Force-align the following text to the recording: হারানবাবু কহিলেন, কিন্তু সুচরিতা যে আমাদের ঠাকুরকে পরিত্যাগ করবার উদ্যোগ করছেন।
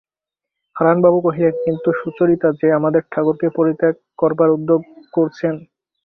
হারানবাবু 0.75 1.17
কহিলেন, 1.21 1.55
কিন্তু 1.65 1.89
সুচরিতা 1.99 2.49
যে 2.59 2.67
আমাদের 2.79 3.01
ঠাকুরকে 3.11 3.47
পরিত্যাগ 3.57 3.93
করবার 4.19 4.49
উদ্যোগ 4.51 4.81
করছেন। 5.13 5.53